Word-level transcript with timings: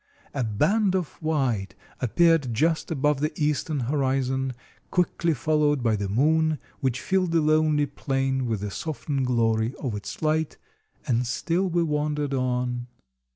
A 0.33 0.43
band 0.43 0.95
of 0.95 1.21
white 1.21 1.75
appeared 1.99 2.55
just 2.55 2.89
above 2.89 3.19
the 3.19 3.31
eastern 3.39 3.81
horizon, 3.81 4.53
quickly 4.89 5.35
followed 5.35 5.83
by 5.83 5.95
the 5.95 6.09
moon, 6.09 6.57
which 6.79 6.99
filled 6.99 7.33
the 7.33 7.39
lonely 7.41 7.85
plain 7.85 8.47
with 8.47 8.61
the 8.61 8.71
softened 8.71 9.27
glory 9.27 9.75
of 9.75 9.93
its 9.93 10.23
light, 10.23 10.57
and 11.05 11.27
still 11.27 11.69
we 11.69 11.83
wandered 11.83 12.33
on. 12.33 12.87